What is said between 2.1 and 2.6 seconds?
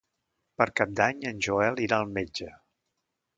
metge.